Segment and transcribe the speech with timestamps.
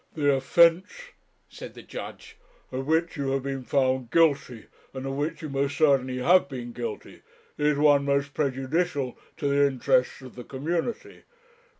[0.15, 1.11] 'The offence,'
[1.47, 2.35] said the judge,
[2.71, 6.71] 'of which you have been found guilty, and of which you most certainly have been
[6.71, 7.21] guilty,
[7.55, 11.21] is one most prejudicial to the interests of the community.